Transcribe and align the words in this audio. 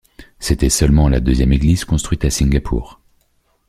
C'était 0.39 0.71
seulement 0.71 1.09
la 1.09 1.19
deuxième 1.19 1.53
église 1.53 1.85
construite 1.85 2.25
à 2.25 2.31
Singapour. 2.31 2.99